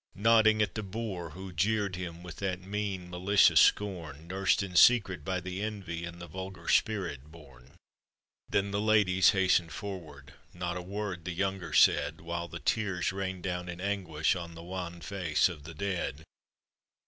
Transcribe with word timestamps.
Nodding 0.15 0.63
at 0.63 0.73
the 0.73 0.81
boor 0.81 1.29
who 1.29 1.53
jeered 1.53 1.95
him 1.95 2.23
With 2.23 2.37
that 2.37 2.59
mean, 2.59 3.07
malicious 3.11 3.59
scorn, 3.59 4.25
Nursed 4.27 4.63
in 4.63 4.75
secret 4.75 5.23
by 5.23 5.39
the 5.39 5.61
envy 5.61 6.05
In 6.05 6.17
the 6.17 6.25
vulgar 6.25 6.67
spirit 6.67 7.25
born. 7.31 7.75
Then 8.49 8.71
the 8.71 8.81
ladies 8.81 9.29
hastened 9.29 9.71
forward— 9.71 10.33
Not 10.55 10.75
a 10.75 10.81
word 10.81 11.25
the 11.25 11.33
younger 11.33 11.71
said, 11.73 12.19
While 12.19 12.47
the 12.47 12.57
tears 12.59 13.11
rained 13.11 13.43
down 13.43 13.69
in 13.69 13.79
anguish 13.79 14.35
On 14.35 14.55
the 14.55 14.63
wan 14.63 15.01
face 15.01 15.47
of 15.47 15.65
the 15.65 15.75
dead. 15.75 16.23